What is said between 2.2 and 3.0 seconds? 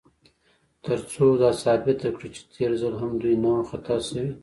چې تېر ځل